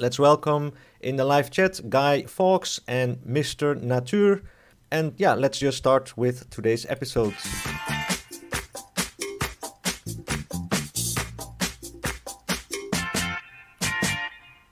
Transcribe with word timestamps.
let's 0.00 0.18
welcome 0.18 0.72
in 1.00 1.16
the 1.16 1.24
live 1.26 1.50
chat 1.50 1.78
Guy 1.90 2.22
Fawkes 2.22 2.80
and 2.88 3.18
Mr. 3.18 3.78
Nature. 3.78 4.42
And 4.90 5.12
yeah, 5.18 5.34
let's 5.34 5.58
just 5.58 5.76
start 5.76 6.16
with 6.16 6.48
today's 6.48 6.86
episode. 6.86 7.34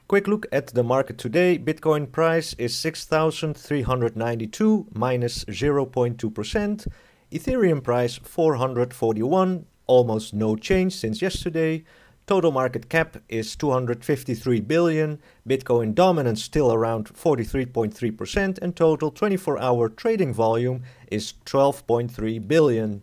Quick 0.09 0.27
look 0.27 0.47
at 0.51 0.69
the 0.69 0.83
market 0.83 1.19
today. 1.19 1.59
Bitcoin 1.59 2.11
price 2.11 2.55
is 2.55 2.75
6,392 2.79 4.87
minus 4.95 5.45
0.2%. 5.45 6.87
Ethereum 7.31 7.85
price 7.85 8.17
441, 8.17 9.67
almost 9.87 10.33
no 10.33 10.57
change 10.57 10.95
since 10.95 11.21
yesterday. 11.21 11.85
Total 12.29 12.53
market 12.53 12.91
cap 12.91 13.17
is 13.31 13.57
253 13.57 14.61
billion. 14.61 15.19
Bitcoin 15.49 15.95
dominance 15.95 16.45
still 16.45 16.71
around 16.71 17.07
43.3% 17.07 18.59
and 18.59 18.77
total 18.77 19.11
24-hour 19.11 19.89
trading 19.89 20.35
volume 20.35 20.83
is 21.11 21.33
12.3 21.47 22.47
billion. 22.47 23.01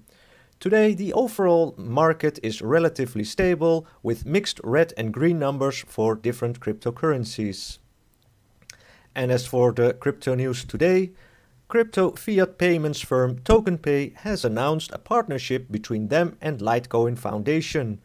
Today, 0.59 0.93
the 0.93 1.11
overall 1.13 1.73
market 1.75 2.37
is 2.43 2.61
relatively 2.61 3.23
stable 3.23 3.87
with 4.03 4.27
mixed 4.27 4.61
red 4.63 4.93
and 4.95 5.11
green 5.11 5.39
numbers 5.39 5.83
for 5.87 6.13
different 6.13 6.59
cryptocurrencies. 6.59 7.79
And 9.15 9.31
as 9.31 9.47
for 9.47 9.71
the 9.71 9.95
crypto 9.95 10.35
news 10.35 10.63
today, 10.63 11.13
crypto 11.67 12.11
fiat 12.11 12.59
payments 12.59 13.01
firm 13.01 13.39
TokenPay 13.39 14.17
has 14.17 14.45
announced 14.45 14.91
a 14.93 14.99
partnership 14.99 15.71
between 15.71 16.09
them 16.09 16.37
and 16.41 16.59
Litecoin 16.59 17.17
Foundation. 17.17 18.01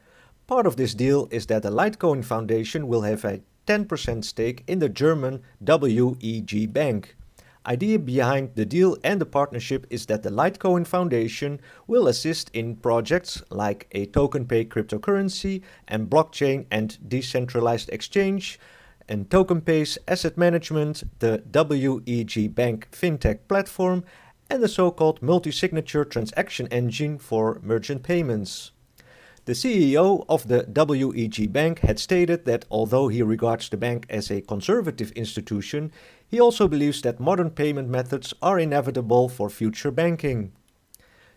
Part 0.50 0.66
of 0.66 0.74
this 0.74 0.94
deal 0.94 1.28
is 1.30 1.46
that 1.46 1.62
the 1.62 1.70
Litecoin 1.70 2.24
Foundation 2.24 2.88
will 2.88 3.02
have 3.02 3.24
a 3.24 3.40
10% 3.68 4.24
stake 4.24 4.64
in 4.66 4.80
the 4.80 4.88
German 4.88 5.42
WEG 5.60 6.72
Bank. 6.72 7.14
Idea 7.64 8.00
behind 8.00 8.56
the 8.56 8.64
deal 8.64 8.96
and 9.04 9.20
the 9.20 9.26
partnership 9.26 9.86
is 9.90 10.06
that 10.06 10.24
the 10.24 10.30
Litecoin 10.30 10.88
Foundation 10.88 11.60
will 11.86 12.08
assist 12.08 12.50
in 12.52 12.74
projects 12.74 13.44
like 13.50 13.86
a 13.92 14.06
TokenPay 14.06 14.66
cryptocurrency 14.66 15.62
and 15.86 16.10
blockchain 16.10 16.66
and 16.68 16.98
decentralized 17.08 17.88
exchange, 17.90 18.58
and 19.08 19.28
TokenPay's 19.28 19.98
asset 20.08 20.36
management, 20.36 21.04
the 21.20 21.44
WEG 21.54 22.52
Bank 22.56 22.88
fintech 22.90 23.46
platform, 23.46 24.02
and 24.50 24.60
the 24.60 24.68
so-called 24.68 25.22
multi-signature 25.22 26.04
transaction 26.04 26.66
engine 26.72 27.18
for 27.18 27.60
merchant 27.62 28.02
payments. 28.02 28.72
The 29.50 29.56
CEO 29.56 30.24
of 30.28 30.46
the 30.46 30.64
WEG 30.68 31.52
Bank 31.52 31.80
had 31.80 31.98
stated 31.98 32.44
that 32.44 32.66
although 32.70 33.08
he 33.08 33.20
regards 33.20 33.68
the 33.68 33.76
bank 33.76 34.06
as 34.08 34.30
a 34.30 34.42
conservative 34.42 35.10
institution, 35.16 35.90
he 36.28 36.38
also 36.38 36.68
believes 36.68 37.02
that 37.02 37.18
modern 37.18 37.50
payment 37.50 37.88
methods 37.88 38.32
are 38.40 38.60
inevitable 38.60 39.28
for 39.28 39.50
future 39.50 39.90
banking. 39.90 40.52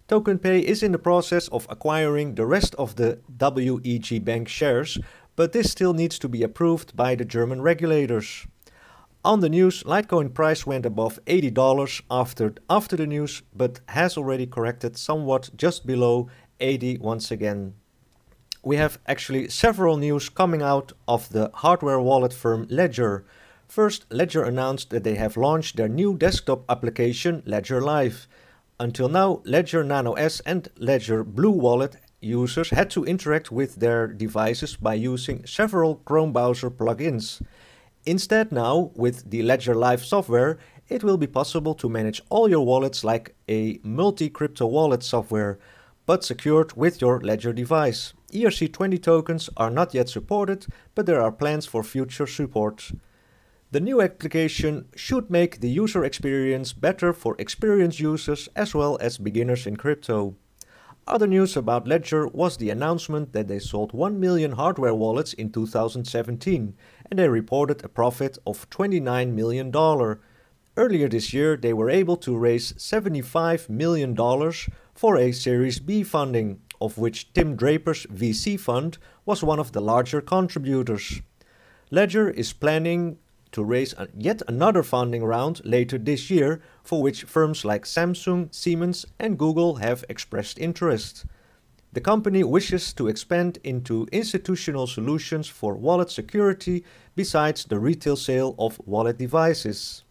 TokenPay 0.08 0.61
is 0.61 0.83
in 0.83 0.92
the 0.92 1.00
process 1.00 1.47
of 1.47 1.66
acquiring 1.72 2.36
the 2.36 2.45
rest 2.45 2.75
of 2.75 2.97
the 2.97 3.17
WEG 3.39 4.23
Bank 4.23 4.48
shares, 4.48 5.00
but 5.36 5.52
this 5.52 5.72
still 5.72 5.95
needs 5.95 6.20
to 6.20 6.30
be 6.30 6.44
approved 6.44 6.95
by 6.95 7.16
the 7.16 7.25
German 7.25 7.64
regulators. 7.64 8.45
On 9.25 9.39
the 9.39 9.50
news, 9.50 9.81
Litecoin 9.86 10.36
price 10.36 10.67
went 10.67 10.86
above 10.86 11.17
$80 11.25 12.03
after, 12.11 12.53
after 12.70 12.95
the 12.95 13.08
news, 13.08 13.42
but 13.55 13.80
has 13.88 14.17
already 14.17 14.45
corrected 14.45 14.98
somewhat 14.98 15.50
just 15.58 15.88
below 15.88 16.30
80 16.59 17.00
once 17.00 17.31
again. 17.31 17.73
We 18.66 18.78
have 18.78 18.97
actually 19.06 19.50
several 19.50 19.97
news 19.97 20.30
coming 20.30 20.61
out 20.61 20.94
of 21.06 21.28
the 21.30 21.52
hardware 21.53 22.00
wallet 22.00 22.31
firm 22.31 22.66
Ledger. 22.70 23.25
First, 23.67 24.05
Ledger 24.09 24.44
announced 24.44 24.89
that 24.92 25.03
they 25.03 25.16
have 25.16 25.36
launched 25.36 25.75
their 25.75 25.89
new 25.89 26.16
desktop 26.17 26.64
application, 26.70 27.44
Ledger 27.45 27.81
Live. 27.81 28.25
Until 28.80 29.09
now, 29.09 29.42
Ledger 29.44 29.83
Nano 29.83 30.14
S 30.14 30.39
and 30.45 30.70
Ledger 30.77 31.26
Blue 31.26 31.52
Wallet 31.52 31.98
users 32.21 32.70
had 32.70 32.89
to 32.92 33.04
interact 33.04 33.52
with 33.52 33.76
their 33.76 34.08
devices 34.08 34.77
by 34.77 34.93
using 34.93 35.45
several 35.45 35.95
Chrome 36.05 36.32
browser 36.32 36.71
plugins. 36.71 37.42
Instead, 38.05 38.54
now, 38.54 38.92
with 38.95 39.30
the 39.30 39.43
Ledger 39.43 39.76
Live 39.76 40.05
software, 40.05 40.58
it 40.88 41.04
will 41.04 41.17
be 41.17 41.27
possible 41.27 41.73
to 41.76 41.89
manage 41.89 42.21
all 42.30 42.49
your 42.49 42.65
wallets 42.65 43.04
like 43.04 43.36
a 43.49 43.82
multi 43.83 44.30
crypto 44.30 44.67
wallet 44.67 45.04
software, 45.04 45.59
but 46.05 46.23
secured 46.23 46.73
with 46.73 47.02
your 47.02 47.19
Ledger 47.21 47.53
device. 47.53 48.14
ERC20 48.31 49.02
tokens 49.02 49.49
are 49.55 49.69
not 49.69 49.93
yet 49.93 50.09
supported, 50.09 50.65
but 50.95 51.05
there 51.05 51.21
are 51.21 51.31
plans 51.31 51.65
for 51.65 51.83
future 51.83 52.27
support. 52.27 52.91
The 53.71 53.80
new 53.80 54.02
application 54.02 54.86
should 54.95 55.30
make 55.30 55.59
the 55.59 55.69
user 55.69 56.03
experience 56.03 56.73
better 56.73 57.14
for 57.14 57.36
experienced 57.39 57.99
users 57.99 58.47
as 58.55 58.75
well 58.75 58.97
as 59.02 59.17
beginners 59.17 59.65
in 59.65 59.77
crypto. 59.77 60.36
Other 61.05 61.27
news 61.27 61.58
about 61.58 61.87
Ledger 61.87 62.27
was 62.27 62.58
the 62.58 62.70
announcement 62.70 63.33
that 63.33 63.47
they 63.47 63.59
sold 63.59 63.91
1 63.91 64.20
million 64.20 64.53
hardware 64.53 64.93
wallets 64.93 65.33
in 65.33 65.52
2017 65.52 66.75
and 67.09 67.20
they 67.20 67.27
reported 67.27 67.83
a 67.83 67.89
profit 67.89 68.37
of 68.47 68.70
$29 68.70 69.33
million. 69.33 69.71
Earlier 70.77 71.09
this 71.09 71.33
year, 71.33 71.58
they 71.58 71.73
were 71.73 71.89
able 71.89 72.15
to 72.17 72.37
raise 72.37 72.73
$75 72.73 73.70
million 73.70 74.15
for 74.93 75.17
a 75.17 75.31
Series 75.31 75.80
B 75.80 76.04
funding, 76.04 76.61
of 76.80 76.98
which 76.98 77.33
Tim 77.33 77.55
Draper's 77.55 78.05
VC 78.08 78.59
fund 78.59 78.98
was 79.26 79.43
one 79.43 79.59
of 79.59 79.71
the 79.71 79.81
larger 79.81 80.21
contributors. 80.21 81.21
Ledger 81.92 82.30
is 82.30 82.54
planning 82.54 83.17
to 83.52 83.64
raise 83.64 83.93
yet 84.17 84.42
another 84.48 84.83
funding 84.83 85.23
round 85.23 85.61
later 85.64 85.98
this 85.98 86.30
year, 86.30 86.61
for 86.83 87.02
which 87.02 87.23
firms 87.23 87.64
like 87.64 87.86
Samsung, 87.86 88.53
Siemens, 88.53 89.05
and 89.20 89.37
Google 89.37 89.76
have 89.76 90.03
expressed 90.09 90.58
interest. 90.59 91.26
The 91.93 92.02
company 92.02 92.43
wishes 92.43 92.92
to 92.93 93.08
expand 93.08 93.59
into 93.64 94.08
institutional 94.11 94.87
solutions 94.87 95.48
for 95.48 95.76
wallet 95.76 96.09
security 96.09 96.83
besides 97.15 97.65
the 97.65 97.80
retail 97.80 98.15
sale 98.15 98.55
of 98.58 98.82
wallet 98.86 99.20
devices. 99.20 100.03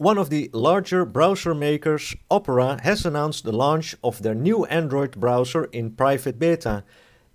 One 0.00 0.16
of 0.16 0.30
the 0.30 0.48
larger 0.54 1.04
browser 1.04 1.54
makers, 1.54 2.16
Opera, 2.30 2.80
has 2.84 3.04
announced 3.04 3.44
the 3.44 3.52
launch 3.52 3.94
of 4.02 4.22
their 4.22 4.34
new 4.34 4.64
Android 4.64 5.20
browser 5.20 5.64
in 5.64 5.90
private 5.90 6.38
beta. 6.38 6.84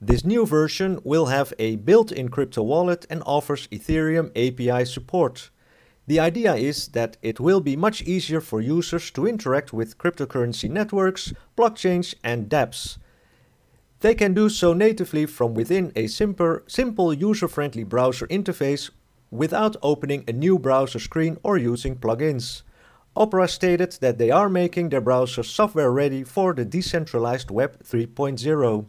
This 0.02 0.26
new 0.26 0.48
version 0.48 1.00
will 1.04 1.28
have 1.28 1.54
a 1.60 1.76
built-in 1.76 2.30
crypto 2.30 2.64
wallet 2.64 3.06
and 3.08 3.22
offers 3.24 3.68
Ethereum 3.68 4.32
API 4.36 4.84
support. 4.86 5.52
The 6.08 6.20
idea 6.20 6.56
is 6.56 6.88
that 6.88 7.18
it 7.22 7.40
will 7.40 7.62
be 7.62 7.76
much 7.76 8.02
easier 8.02 8.42
for 8.42 8.62
users 8.62 9.12
to 9.12 9.28
interact 9.28 9.72
with 9.72 10.00
cryptocurrency 10.00 10.68
networks, 10.68 11.34
blockchains, 11.56 12.16
and 12.24 12.50
dApps. 12.50 12.98
They 14.00 14.16
can 14.16 14.34
do 14.34 14.50
so 14.50 14.74
natively 14.74 15.28
from 15.28 15.54
within 15.54 15.92
a 15.96 16.08
simple, 16.08 16.62
simple 16.66 17.14
user-friendly 17.14 17.84
browser 17.84 18.26
interface 18.26 18.90
without 19.38 19.76
opening 19.82 20.24
a 20.28 20.34
new 20.34 20.58
browser 20.58 21.00
screen 21.00 21.38
or 21.44 21.58
using 21.58 21.96
plugins. 21.96 22.64
Opera 23.16 23.48
stated 23.48 23.94
that 24.02 24.18
they 24.18 24.30
are 24.30 24.50
making 24.50 24.90
their 24.90 25.02
browser 25.02 25.44
software 25.44 25.92
ready 25.92 26.24
for 26.24 26.54
the 26.54 26.66
decentralized 26.66 27.50
Web 27.50 27.82
3.0. 27.84 28.86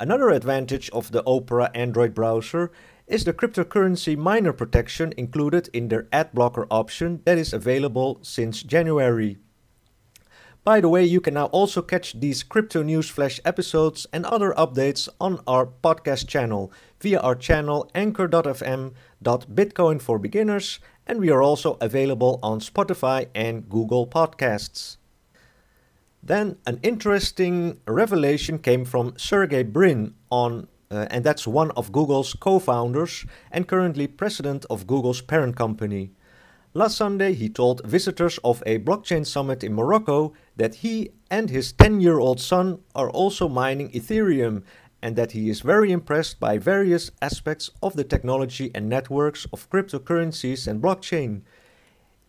Another 0.00 0.30
advantage 0.30 0.88
of 0.90 1.12
the 1.12 1.22
Opera 1.26 1.70
Android 1.74 2.14
browser 2.14 2.70
is 3.06 3.24
the 3.24 3.32
cryptocurrency 3.32 4.16
miner 4.16 4.52
protection 4.52 5.12
included 5.16 5.68
in 5.72 5.88
their 5.88 6.08
ad 6.12 6.32
blocker 6.32 6.66
option 6.70 7.20
that 7.24 7.36
is 7.36 7.52
available 7.52 8.18
since 8.22 8.62
January. 8.62 9.38
By 10.64 10.80
the 10.80 10.88
way, 10.88 11.04
you 11.04 11.20
can 11.20 11.34
now 11.34 11.46
also 11.46 11.82
catch 11.82 12.20
these 12.20 12.44
crypto 12.44 12.84
news 12.84 13.08
flash 13.08 13.40
episodes 13.44 14.06
and 14.12 14.24
other 14.24 14.52
updates 14.52 15.08
on 15.20 15.40
our 15.44 15.66
podcast 15.66 16.28
channel 16.28 16.70
via 17.00 17.18
our 17.18 17.34
channel 17.34 17.90
anchor.fm.bitcoin 17.96 20.00
for 20.00 20.20
beginners, 20.20 20.78
and 21.04 21.18
we 21.18 21.30
are 21.30 21.42
also 21.42 21.76
available 21.80 22.38
on 22.44 22.60
Spotify 22.60 23.26
and 23.34 23.68
Google 23.68 24.06
Podcasts. 24.06 24.98
Then 26.22 26.58
an 26.64 26.78
interesting 26.84 27.80
revelation 27.84 28.60
came 28.60 28.84
from 28.84 29.14
Sergey 29.16 29.64
Brin 29.64 30.14
on 30.30 30.68
uh, 30.92 31.06
and 31.10 31.24
that's 31.24 31.46
one 31.46 31.70
of 31.72 31.90
Google's 31.90 32.34
co-founders 32.34 33.24
and 33.50 33.66
currently 33.66 34.06
president 34.06 34.66
of 34.68 34.86
Google's 34.86 35.22
parent 35.22 35.56
company. 35.56 36.12
Last 36.74 36.96
Sunday, 36.96 37.34
he 37.34 37.50
told 37.50 37.84
visitors 37.84 38.38
of 38.42 38.62
a 38.64 38.78
blockchain 38.78 39.26
summit 39.26 39.62
in 39.62 39.74
Morocco 39.74 40.32
that 40.56 40.76
he 40.76 41.10
and 41.30 41.50
his 41.50 41.74
10-year-old 41.74 42.40
son 42.40 42.78
are 42.94 43.10
also 43.10 43.46
mining 43.46 43.90
Ethereum 43.90 44.62
and 45.02 45.14
that 45.14 45.32
he 45.32 45.50
is 45.50 45.60
very 45.60 45.92
impressed 45.92 46.40
by 46.40 46.56
various 46.56 47.10
aspects 47.20 47.68
of 47.82 47.94
the 47.94 48.04
technology 48.04 48.70
and 48.74 48.88
networks 48.88 49.46
of 49.52 49.68
cryptocurrencies 49.68 50.66
and 50.66 50.80
blockchain. 50.80 51.42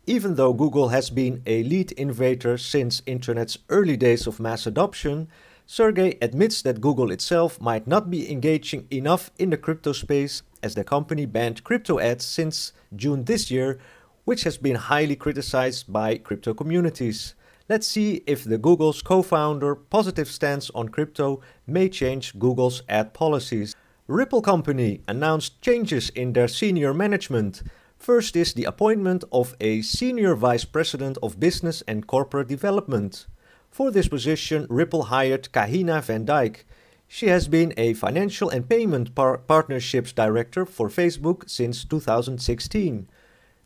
Even 0.07 0.35
though 0.35 0.51
Google 0.51 0.89
has 0.89 1.09
been 1.09 1.41
a 1.45 1.63
lead 1.63 1.93
innovator 1.95 2.57
since 2.57 3.01
Internet's 3.05 3.59
early 3.69 3.95
days 3.95 4.27
of 4.27 4.41
mass 4.41 4.67
adoption, 4.67 5.29
Sergey 5.65 6.17
admits 6.21 6.61
that 6.63 6.81
Google 6.81 7.11
itself 7.11 7.61
might 7.61 7.87
not 7.87 8.09
be 8.09 8.29
engaging 8.29 8.87
enough 8.91 9.31
in 9.39 9.51
the 9.51 9.57
crypto 9.57 9.93
space 9.93 10.43
as 10.61 10.75
the 10.75 10.83
company 10.83 11.25
banned 11.25 11.63
crypto 11.63 11.97
ads 11.99 12.25
since 12.25 12.73
June 12.93 13.23
this 13.23 13.49
year, 13.49 13.79
which 14.25 14.43
has 14.43 14.57
been 14.57 14.75
highly 14.75 15.15
criticized 15.15 15.91
by 15.91 16.17
crypto 16.17 16.53
communities. 16.53 17.35
Let's 17.69 17.87
see 17.87 18.23
if 18.27 18.43
the 18.43 18.57
Google's 18.57 19.01
co-founder 19.01 19.75
positive 19.75 20.27
stance 20.27 20.69
on 20.71 20.89
crypto 20.89 21.41
may 21.65 21.89
change 21.89 22.37
Google's 22.37 22.83
ad 22.89 23.13
policies. 23.13 23.75
Ripple 24.07 24.41
Company 24.41 25.01
announced 25.07 25.61
changes 25.61 26.09
in 26.09 26.33
their 26.33 26.49
senior 26.49 26.93
management. 26.93 27.63
First 27.97 28.35
is 28.35 28.53
the 28.53 28.65
appointment 28.65 29.23
of 29.31 29.55
a 29.61 29.81
senior 29.81 30.35
vice 30.35 30.65
president 30.65 31.17
of 31.23 31.39
business 31.39 31.81
and 31.87 32.05
corporate 32.05 32.49
development. 32.49 33.27
For 33.71 33.91
this 33.91 34.09
position, 34.09 34.67
Ripple 34.69 35.03
hired 35.03 35.49
Kahina 35.53 36.03
Van 36.03 36.25
Dyke. 36.25 36.65
She 37.07 37.27
has 37.27 37.47
been 37.47 37.73
a 37.77 37.93
financial 37.93 38.49
and 38.49 38.67
payment 38.67 39.15
par 39.15 39.37
partnerships 39.37 40.11
director 40.11 40.65
for 40.65 40.89
Facebook 40.89 41.49
since 41.49 41.85
2016. 41.85 43.07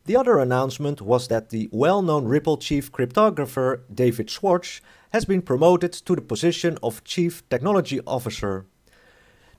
The 0.07 0.15
other 0.15 0.39
announcement 0.39 1.01
was 1.01 1.27
that 1.27 1.50
the 1.50 1.68
well 1.69 2.01
known 2.01 2.30
Ripple 2.30 2.56
chief 2.56 2.94
cryptographer 2.94 3.81
David 3.94 4.30
Schwartz 4.30 4.80
has 5.09 5.25
been 5.25 5.42
promoted 5.42 5.92
to 5.92 6.15
the 6.15 6.21
position 6.21 6.77
of 6.81 7.04
chief 7.04 7.44
technology 7.50 8.00
officer. 8.07 8.65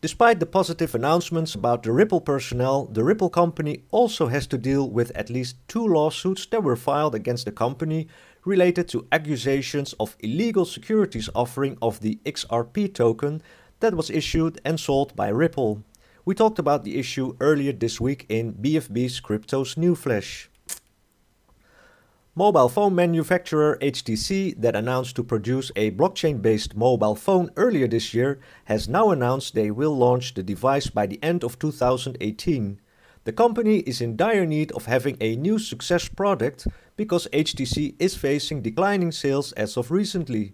Despite 0.01 0.41
the 0.41 0.47
positive 0.47 0.95
announcements 0.95 1.55
about 1.55 1.83
the 1.83 1.93
Ripple 1.93 2.23
personnel, 2.23 2.87
the 2.87 3.05
Ripple 3.05 3.29
company 3.29 3.83
also 3.91 4.29
has 4.29 4.47
to 4.47 4.57
deal 4.57 4.89
with 4.89 5.13
at 5.15 5.29
least 5.29 5.57
two 5.69 5.87
lawsuits 5.87 6.47
that 6.47 6.63
were 6.63 6.77
filed 6.77 7.15
against 7.15 7.45
the 7.45 7.53
company 7.53 8.09
related 8.47 8.89
to 8.89 9.07
accusations 9.13 9.93
of 10.01 10.17
illegal 10.21 10.65
securities 10.65 11.29
offering 11.35 11.77
of 11.83 12.01
the 12.01 12.21
XRP 12.25 12.95
token 12.95 13.43
that 13.81 13.93
was 13.93 14.09
issued 14.09 14.63
and 14.65 14.81
sold 14.81 15.15
by 15.15 15.29
Ripple. 15.29 15.85
We 16.29 16.35
talked 16.35 16.59
about 16.59 16.85
the 16.85 16.99
issue 16.99 17.37
earlier 17.41 17.73
this 17.73 18.03
week 18.03 18.27
in 18.29 18.53
BFB's 18.53 19.19
Crypto's 19.19 19.79
New 19.79 19.95
Flash. 19.95 20.51
Mobile 22.35 22.69
phone 22.69 22.95
manufacturer 22.95 23.79
HTC, 23.81 24.61
that 24.61 24.77
announced 24.77 25.17
to 25.17 25.25
produce 25.25 25.73
a 25.75 25.91
blockchain 25.93 26.43
based 26.43 26.77
mobile 26.77 27.15
phone 27.15 27.49
earlier 27.57 27.89
this 27.89 28.13
year, 28.13 28.41
has 28.67 28.91
now 28.91 29.09
announced 29.09 29.55
they 29.55 29.71
will 29.71 29.97
launch 29.97 30.35
the 30.35 30.43
device 30.43 30.89
by 30.89 31.07
the 31.07 31.19
end 31.23 31.43
of 31.45 31.59
2018. 31.59 32.79
The 33.25 33.33
company 33.33 33.79
is 33.79 34.03
in 34.03 34.15
dire 34.15 34.45
need 34.45 34.71
of 34.73 34.85
having 34.85 35.17
a 35.23 35.35
new 35.35 35.59
success 35.59 36.09
product 36.09 36.67
because 36.99 37.27
HTC 37.33 37.95
is 37.99 38.15
facing 38.15 38.61
declining 38.61 39.13
sales 39.13 39.53
as 39.53 39.79
of 39.79 39.91
recently. 39.91 40.53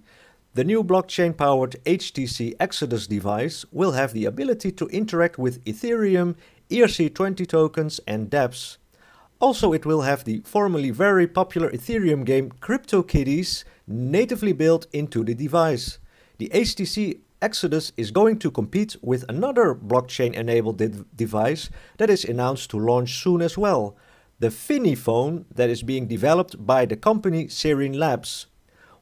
The 0.54 0.62
new 0.62 0.84
blockchain 0.84 1.36
powered 1.36 1.74
HTC 1.84 2.54
Exodus 2.60 3.08
device 3.08 3.64
will 3.72 3.90
have 3.90 4.12
the 4.12 4.24
ability 4.24 4.70
to 4.72 4.86
interact 4.86 5.36
with 5.36 5.64
Ethereum, 5.64 6.36
ERC20 6.70 7.44
tokens, 7.48 7.98
and 8.06 8.30
dApps. 8.30 8.76
Also, 9.40 9.72
it 9.72 9.84
will 9.84 10.02
have 10.02 10.22
the 10.22 10.42
formerly 10.44 10.90
very 10.90 11.26
popular 11.26 11.68
Ethereum 11.70 12.24
game 12.24 12.52
CryptoKitties 12.60 13.64
natively 13.88 14.52
built 14.52 14.86
into 14.92 15.24
the 15.24 15.34
device. 15.34 15.98
The 16.38 16.50
HTC 16.54 17.18
Exodus 17.42 17.90
is 17.96 18.12
going 18.12 18.38
to 18.38 18.50
compete 18.52 18.94
with 19.02 19.24
another 19.28 19.74
blockchain 19.74 20.34
enabled 20.34 20.78
de 20.78 20.88
device 21.16 21.68
that 21.98 22.10
is 22.10 22.24
announced 22.24 22.70
to 22.70 22.78
launch 22.78 23.20
soon 23.20 23.42
as 23.42 23.58
well 23.58 23.96
the 24.38 24.50
Finney 24.50 24.94
phone 24.94 25.46
that 25.52 25.70
is 25.70 25.82
being 25.82 26.06
developed 26.06 26.64
by 26.64 26.86
the 26.86 26.96
company 26.96 27.46
Sirin 27.46 27.96
Labs. 27.96 28.46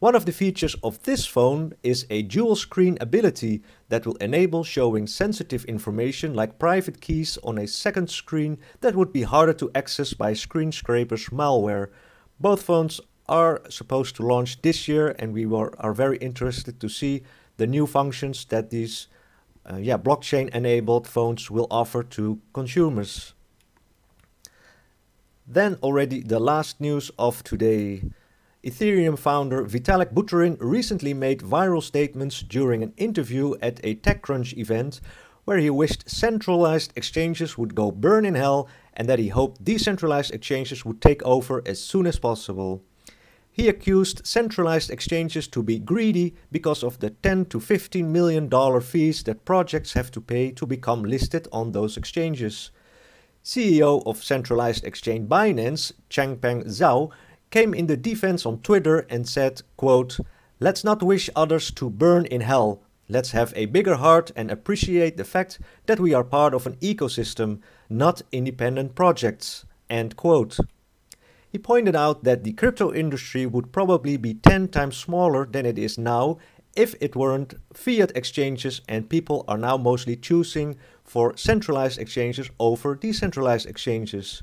One 0.02 0.16
of 0.16 0.26
the 0.26 0.32
features 0.32 0.74
of 0.82 1.00
this 1.04 1.26
phone 1.26 1.74
is 1.84 2.06
a 2.10 2.22
dual 2.22 2.56
screen 2.56 2.98
ability 3.00 3.62
that 3.88 4.04
will 4.04 4.16
enable 4.16 4.64
showing 4.64 5.06
sensitive 5.06 5.64
information 5.66 6.34
like 6.34 6.58
private 6.58 7.00
keys 7.00 7.38
on 7.44 7.56
a 7.56 7.68
second 7.68 8.10
screen 8.10 8.58
that 8.80 8.96
would 8.96 9.12
be 9.12 9.22
harder 9.22 9.52
to 9.52 9.70
access 9.76 10.12
by 10.12 10.32
screen 10.32 10.72
scrapers 10.72 11.28
malware. 11.28 11.90
Both 12.40 12.62
phones 12.62 13.00
are 13.28 13.62
supposed 13.68 14.16
to 14.16 14.26
launch 14.26 14.60
this 14.62 14.88
year 14.88 15.14
and 15.20 15.32
we 15.32 15.46
were, 15.46 15.72
are 15.78 15.94
very 15.94 16.16
interested 16.16 16.80
to 16.80 16.88
see 16.88 17.22
the 17.56 17.68
new 17.68 17.86
functions 17.86 18.44
that 18.46 18.70
these 18.70 19.06
uh, 19.70 19.76
yeah, 19.76 19.98
blockchain 19.98 20.48
enabled 20.52 21.06
phones 21.06 21.48
will 21.48 21.68
offer 21.70 22.02
to 22.02 22.40
consumers. 22.52 23.34
Then 25.46 25.76
already 25.80 26.22
the 26.22 26.40
last 26.40 26.80
news 26.80 27.12
of 27.20 27.44
today. 27.44 28.02
Ethereum 28.64 29.18
founder 29.18 29.64
Vitalik 29.64 30.14
Buterin 30.14 30.56
recently 30.60 31.12
made 31.12 31.40
viral 31.40 31.82
statements 31.82 32.42
during 32.42 32.84
an 32.84 32.92
interview 32.96 33.54
at 33.60 33.80
a 33.82 33.96
TechCrunch 33.96 34.56
event 34.56 35.00
where 35.44 35.58
he 35.58 35.68
wished 35.68 36.08
centralized 36.08 36.92
exchanges 36.94 37.58
would 37.58 37.74
go 37.74 37.90
burn 37.90 38.24
in 38.24 38.36
hell 38.36 38.68
and 38.94 39.08
that 39.08 39.18
he 39.18 39.28
hoped 39.28 39.64
decentralized 39.64 40.32
exchanges 40.32 40.84
would 40.84 41.02
take 41.02 41.20
over 41.24 41.60
as 41.66 41.80
soon 41.80 42.06
as 42.06 42.20
possible. 42.20 42.84
He 43.50 43.68
accused 43.68 44.24
centralized 44.24 44.90
exchanges 44.90 45.48
to 45.48 45.62
be 45.64 45.80
greedy 45.80 46.36
because 46.52 46.84
of 46.84 47.00
the 47.00 47.10
10 47.10 47.46
to 47.46 47.58
15 47.58 48.12
million 48.12 48.48
dollar 48.48 48.80
fees 48.80 49.24
that 49.24 49.44
projects 49.44 49.94
have 49.94 50.12
to 50.12 50.20
pay 50.20 50.52
to 50.52 50.66
become 50.66 51.02
listed 51.02 51.48
on 51.50 51.72
those 51.72 51.96
exchanges. 51.96 52.70
CEO 53.44 54.06
of 54.06 54.22
centralized 54.22 54.84
exchange 54.84 55.28
Binance, 55.28 55.92
Changpeng 56.08 56.64
Zhao, 56.66 57.10
came 57.52 57.74
in 57.74 57.86
the 57.86 57.96
defense 57.96 58.44
on 58.44 58.58
Twitter 58.58 59.06
and 59.08 59.28
said, 59.28 59.62
quote, 59.76 60.18
Let's 60.58 60.82
not 60.82 61.02
wish 61.02 61.30
others 61.36 61.70
to 61.72 61.90
burn 61.90 62.24
in 62.24 62.40
hell. 62.40 62.82
Let's 63.08 63.32
have 63.32 63.52
a 63.54 63.66
bigger 63.66 63.96
heart 63.96 64.32
and 64.34 64.50
appreciate 64.50 65.16
the 65.16 65.24
fact 65.24 65.60
that 65.86 66.00
we 66.00 66.14
are 66.14 66.24
part 66.24 66.54
of 66.54 66.66
an 66.66 66.76
ecosystem, 66.76 67.60
not 67.90 68.22
independent 68.32 68.94
projects. 68.94 69.66
End 69.90 70.16
quote. 70.16 70.58
He 71.50 71.58
pointed 71.58 71.94
out 71.94 72.24
that 72.24 72.44
the 72.44 72.54
crypto 72.54 72.94
industry 72.94 73.44
would 73.44 73.72
probably 73.72 74.16
be 74.16 74.34
10 74.34 74.68
times 74.68 74.96
smaller 74.96 75.44
than 75.44 75.66
it 75.66 75.78
is 75.78 75.98
now 75.98 76.38
if 76.74 76.94
it 77.02 77.14
weren't 77.14 77.54
fiat 77.74 78.12
exchanges 78.14 78.80
and 78.88 79.10
people 79.10 79.44
are 79.46 79.58
now 79.58 79.76
mostly 79.76 80.16
choosing 80.16 80.76
for 81.04 81.36
centralized 81.36 81.98
exchanges 81.98 82.48
over 82.58 82.94
decentralized 82.94 83.68
exchanges. 83.68 84.42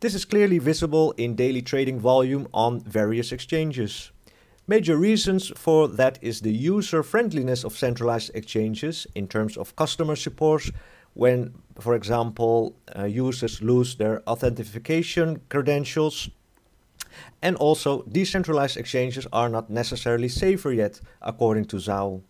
This 0.00 0.14
is 0.14 0.24
clearly 0.24 0.58
visible 0.58 1.12
in 1.18 1.34
daily 1.34 1.60
trading 1.60 2.00
volume 2.00 2.48
on 2.54 2.80
various 2.80 3.32
exchanges. 3.32 4.12
Major 4.66 4.96
reasons 4.96 5.52
for 5.56 5.88
that 5.88 6.18
is 6.22 6.40
the 6.40 6.54
user 6.54 7.02
friendliness 7.02 7.64
of 7.64 7.76
centralized 7.76 8.30
exchanges 8.34 9.06
in 9.14 9.28
terms 9.28 9.58
of 9.58 9.76
customer 9.76 10.16
support 10.16 10.70
when, 11.12 11.52
for 11.78 11.94
example, 11.94 12.74
uh, 12.98 13.04
users 13.04 13.60
lose 13.60 13.96
their 13.96 14.22
authentication 14.26 15.42
credentials. 15.50 16.30
And 17.42 17.56
also, 17.56 18.02
decentralized 18.04 18.78
exchanges 18.78 19.26
are 19.34 19.50
not 19.50 19.68
necessarily 19.68 20.28
safer 20.28 20.72
yet, 20.72 21.02
according 21.20 21.66
to 21.66 21.76
Zhao. 21.76 22.22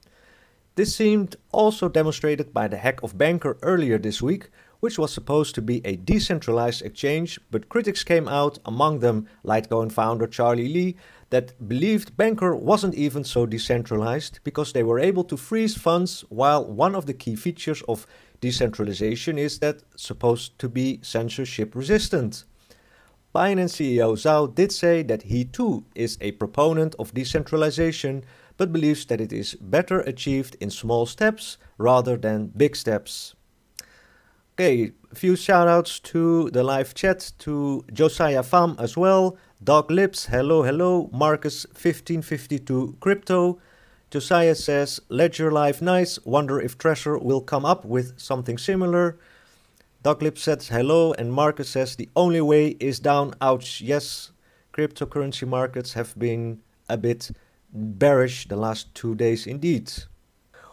This 0.75 0.97
seemed 0.97 1.37
also 1.53 1.89
demonstrated 1.89 2.53
by 2.53 2.67
the 2.67 2.79
hack 2.79 3.01
of 3.05 3.17
Bancor 3.17 3.59
earlier 3.63 3.99
this 3.99 4.21
week, 4.21 4.51
which 4.81 4.99
was 4.99 5.13
supposed 5.13 5.55
to 5.55 5.63
be 5.63 5.81
a 5.85 5.97
decentralized 5.97 6.83
exchange, 6.83 7.39
but 7.51 7.69
critics 7.69 8.03
came 8.03 8.27
out, 8.27 8.59
among 8.65 8.99
them 8.99 9.27
Litecoin 9.45 9.93
founder 9.93 10.27
Charlie 10.27 10.69
Lee, 10.69 10.97
that 11.31 11.69
believed 11.69 12.17
Bancor 12.17 12.57
wasn't 12.57 12.95
even 12.95 13.23
so 13.23 13.47
decentralized 13.47 14.41
because 14.43 14.73
they 14.73 14.83
were 14.83 14.99
able 14.99 15.25
to 15.25 15.37
freeze 15.37 15.77
funds 15.77 16.25
while 16.29 16.65
one 16.65 16.95
of 16.95 17.07
the 17.07 17.15
key 17.15 17.37
features 17.37 17.83
of 17.83 18.07
decentralization 18.41 19.39
is 19.39 19.59
that 19.61 19.83
supposed 19.97 20.59
to 20.59 20.69
be 20.69 20.99
censorship 21.03 21.75
resistant. 21.75 22.45
Binance 23.33 23.77
CEO 23.77 24.17
Zhao 24.17 24.53
did 24.53 24.73
say 24.73 25.05
that 25.05 25.23
he 25.23 25.45
too 25.45 25.85
is 25.95 26.19
a 26.21 26.33
proponent 26.33 26.97
of 26.99 27.15
decentralization, 27.15 28.25
but 28.57 28.73
believes 28.73 29.07
that 29.07 29.21
it 29.21 29.33
is 29.33 29.55
better 29.55 30.01
achieved 30.01 30.57
in 30.61 30.69
small 30.69 31.07
steps 31.07 31.57
rather 31.79 32.17
than 32.17 32.49
big 32.57 32.75
steps. 32.75 33.37
Okay, 34.61 34.93
a 35.11 35.15
few 35.15 35.37
shoutouts 35.37 36.03
to 36.03 36.51
the 36.51 36.63
live 36.63 36.93
chat, 36.93 37.33
to 37.39 37.83
Josiah 37.95 38.43
Pham 38.43 38.79
as 38.79 38.95
well, 38.95 39.39
Dog 39.65 39.91
Lips, 39.91 40.27
hello, 40.27 40.65
hello, 40.65 41.09
Marcus1552 41.15 43.01
Crypto. 43.01 43.59
Josiah 44.11 44.55
says, 44.55 45.01
Ledger 45.09 45.51
Live 45.51 45.81
nice, 45.81 46.19
wonder 46.27 46.61
if 46.61 46.77
Trezor 46.77 47.23
will 47.23 47.41
come 47.41 47.65
up 47.65 47.87
with 47.87 48.21
something 48.21 48.59
similar. 48.59 49.17
Dog 50.03 50.21
Lips 50.21 50.43
says 50.43 50.69
hello, 50.69 51.15
and 51.15 51.33
Marcus 51.33 51.71
says, 51.71 51.97
the 51.97 52.11
only 52.15 52.43
way 52.43 52.77
is 52.81 53.01
down, 53.01 53.33
ouch. 53.41 53.81
Yes, 53.81 54.31
cryptocurrency 54.75 55.49
markets 55.49 55.95
have 55.95 56.19
been 56.19 56.61
a 56.87 56.99
bit 56.99 57.31
bearish 57.73 58.47
the 58.49 58.57
last 58.57 58.95
two 58.95 59.15
days 59.15 59.47
indeed. 59.47 59.91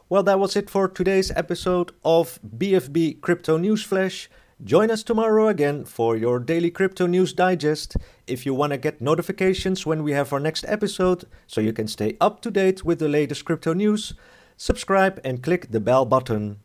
Well, 0.09 0.23
that 0.23 0.39
was 0.39 0.55
it 0.55 0.69
for 0.69 0.87
today's 0.87 1.31
episode 1.31 1.91
of 2.05 2.39
BFB 2.57 3.19
Crypto 3.19 3.57
News 3.57 3.83
Flash. 3.83 4.29
Join 4.63 4.89
us 4.89 5.03
tomorrow 5.03 5.49
again 5.49 5.83
for 5.83 6.15
your 6.15 6.39
daily 6.39 6.71
crypto 6.71 7.07
news 7.07 7.33
digest. 7.33 7.97
If 8.25 8.45
you 8.45 8.53
want 8.53 8.71
to 8.71 8.77
get 8.77 9.01
notifications 9.01 9.85
when 9.85 10.03
we 10.03 10.13
have 10.13 10.31
our 10.31 10.39
next 10.39 10.63
episode, 10.65 11.25
so 11.45 11.59
you 11.59 11.73
can 11.73 11.89
stay 11.89 12.15
up 12.21 12.41
to 12.43 12.51
date 12.51 12.85
with 12.85 12.99
the 12.99 13.09
latest 13.09 13.43
crypto 13.43 13.73
news, 13.73 14.13
subscribe 14.55 15.19
and 15.25 15.43
click 15.43 15.71
the 15.71 15.81
bell 15.81 16.05
button. 16.05 16.59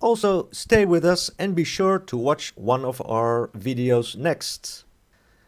Also, 0.00 0.48
stay 0.50 0.84
with 0.84 1.04
us 1.04 1.30
and 1.38 1.54
be 1.54 1.62
sure 1.62 2.00
to 2.00 2.16
watch 2.16 2.52
one 2.56 2.84
of 2.84 3.00
our 3.06 3.50
videos 3.56 4.16
next. 4.16 4.82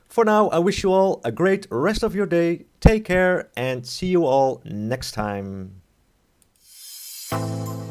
For 0.09 0.25
now, 0.25 0.49
I 0.51 0.61
wish 0.61 0.85
you 0.85 0.93
all 0.93 1.21
a 1.25 1.33
great 1.33 1.67
rest 1.73 2.05
of 2.05 2.15
your 2.15 2.27
day, 2.27 2.67
take 2.79 3.05
care 3.05 3.51
and 3.57 3.85
see 3.85 4.07
you 4.07 4.27
all 4.27 4.63
next 4.65 5.11
time. 5.11 5.82
Música 7.33 7.82